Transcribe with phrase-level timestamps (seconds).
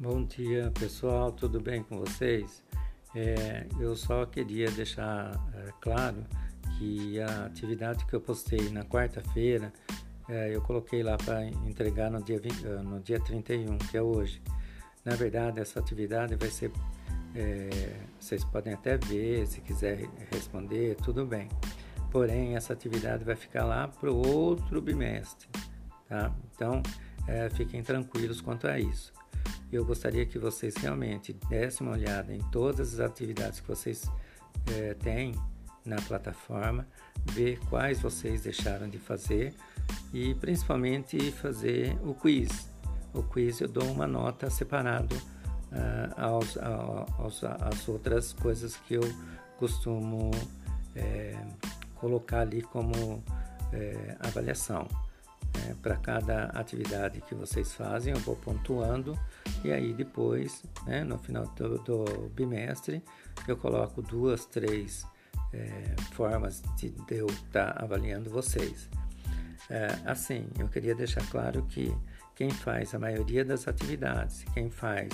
[0.00, 2.62] Bom dia pessoal, tudo bem com vocês?
[3.16, 6.24] É, eu só queria deixar é, claro
[6.78, 9.72] que a atividade que eu postei na quarta-feira
[10.28, 14.00] é, eu coloquei lá para entregar no dia, 20, ah, no dia 31, que é
[14.00, 14.40] hoje.
[15.04, 16.70] Na verdade, essa atividade vai ser.
[17.34, 21.48] É, vocês podem até ver, se quiser responder, tudo bem.
[22.12, 25.48] Porém, essa atividade vai ficar lá para o outro bimestre,
[26.08, 26.32] tá?
[26.54, 26.82] Então,
[27.26, 29.17] é, fiquem tranquilos quanto a isso
[29.70, 34.10] eu gostaria que vocês realmente dessem uma olhada em todas as atividades que vocês
[34.72, 35.34] é, têm
[35.84, 36.86] na plataforma,
[37.32, 39.54] ver quais vocês deixaram de fazer
[40.12, 42.70] e principalmente fazer o quiz.
[43.14, 49.02] O quiz eu dou uma nota separado uh, aos, aos, às outras coisas que eu
[49.58, 50.30] costumo
[50.94, 51.34] é,
[51.96, 53.22] colocar ali como
[53.72, 54.86] é, avaliação.
[55.68, 59.18] É, Para cada atividade que vocês fazem, eu vou pontuando
[59.62, 63.02] e aí depois, né, no final do, do, bimestre,
[63.46, 65.04] eu coloco duas, três
[65.52, 68.88] é, formas de, de eu estar tá avaliando vocês.
[69.68, 71.94] É, assim, eu queria deixar claro que
[72.34, 75.08] quem faz a maioria das atividades, quem faz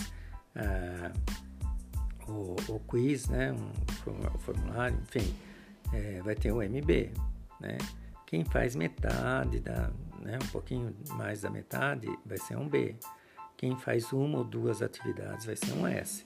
[0.54, 1.10] é,
[2.28, 5.34] o, o, quiz, né, um formulário, enfim,
[5.92, 7.12] é, vai ter o MB,
[7.60, 7.78] né?
[8.26, 9.90] Quem faz metade da,
[10.24, 12.96] né, um pouquinho mais da metade, vai ser um B.
[13.56, 16.24] Quem faz uma ou duas atividades vai ser um S.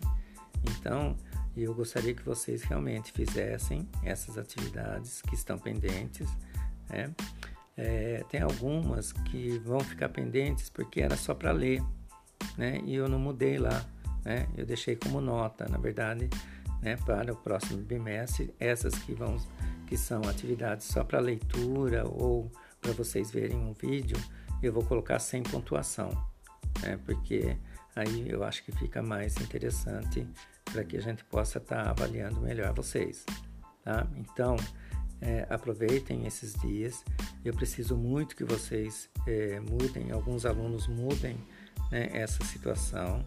[0.70, 1.16] Então,
[1.56, 6.28] eu gostaria que vocês realmente fizessem essas atividades que estão pendentes.
[6.88, 7.12] Né?
[7.76, 11.82] É, tem algumas que vão ficar pendentes porque era só para ler,
[12.56, 12.80] né?
[12.84, 13.84] E eu não mudei lá,
[14.24, 14.48] né?
[14.56, 16.28] Eu deixei como nota, na verdade,
[16.82, 16.96] né?
[16.96, 19.36] Para o próximo bimestre, essas que vão,
[19.86, 22.50] que são atividades só para leitura ou
[22.88, 24.16] para vocês verem um vídeo,
[24.62, 26.10] eu vou colocar sem pontuação,
[26.80, 26.98] né?
[27.04, 27.54] porque
[27.94, 30.26] aí eu acho que fica mais interessante
[30.64, 33.26] para que a gente possa estar tá avaliando melhor vocês.
[33.84, 34.06] Tá?
[34.16, 34.56] Então,
[35.20, 37.04] é, aproveitem esses dias.
[37.44, 41.36] Eu preciso muito que vocês é, mudem, alguns alunos mudem
[41.90, 43.24] né, essa situação.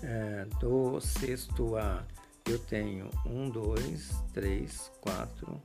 [0.00, 2.06] É, do sexto A,
[2.48, 5.60] eu tenho um, dois, três, quatro,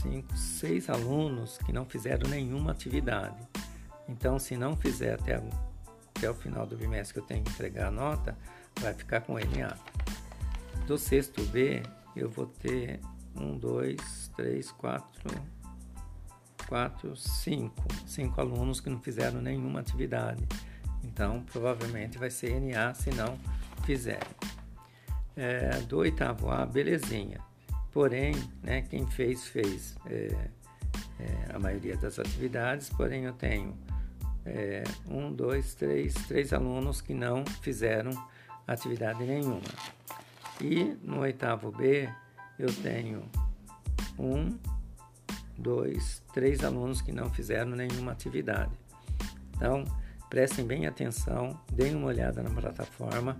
[0.00, 3.36] cinco, seis alunos que não fizeram nenhuma atividade.
[4.08, 5.42] Então, se não fizer até,
[6.16, 8.36] até o final do bimestre que eu tenho que entregar a nota,
[8.80, 9.76] vai ficar com NA.
[10.86, 11.82] Do sexto B,
[12.16, 13.00] eu vou ter
[13.36, 15.30] um, dois, três, quatro,
[16.66, 20.46] quatro, cinco, cinco alunos que não fizeram nenhuma atividade.
[21.04, 23.38] Então, provavelmente vai ser NA se não
[23.84, 24.28] fizerem.
[25.36, 27.47] É, do oitavo A, belezinha.
[27.92, 30.48] Porém, né, quem fez, fez é,
[31.18, 33.76] é, a maioria das atividades, porém eu tenho
[34.44, 38.10] é, um, dois, três, três alunos que não fizeram
[38.66, 39.62] atividade nenhuma.
[40.60, 42.08] E no oitavo B
[42.58, 43.24] eu tenho
[44.18, 44.58] um,
[45.56, 48.72] dois, três alunos que não fizeram nenhuma atividade.
[49.56, 49.84] Então,
[50.28, 53.36] prestem bem atenção, deem uma olhada na plataforma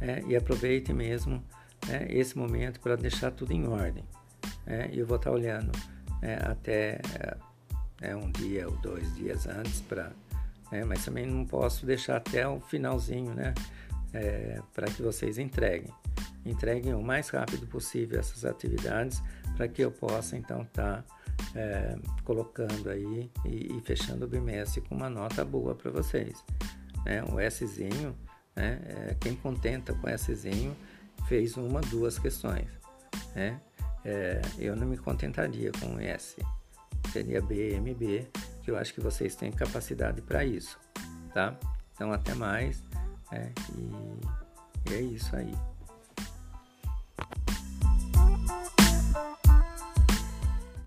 [0.00, 1.42] né, e aproveitem mesmo
[1.86, 4.04] né, esse momento para deixar tudo em ordem.
[4.66, 5.72] Né, eu vou estar olhando
[6.20, 7.00] né, até
[8.00, 10.12] é, um dia ou dois dias antes para,
[10.70, 13.54] né, mas também não posso deixar até o finalzinho, né,
[14.12, 15.92] é, para que vocês entreguem.
[16.44, 19.22] Entreguem o mais rápido possível essas atividades
[19.56, 21.04] para que eu possa então estar tá,
[21.54, 26.42] é, colocando aí e, e, fechando o bimestre com uma nota boa para vocês.
[27.04, 27.22] Né?
[27.24, 28.16] O Szinho,
[28.54, 28.80] né?
[28.84, 30.76] É, quem contenta com o Szinho
[31.28, 32.66] fez uma, duas questões.
[33.34, 33.60] Né?
[34.04, 36.36] É, eu não me contentaria com S,
[37.12, 38.26] seria BMB,
[38.62, 40.78] que eu acho que vocês têm capacidade para isso,
[41.34, 41.54] tá?
[41.92, 42.82] Então, até mais,
[43.30, 43.52] né?
[43.76, 45.52] e, e é isso aí.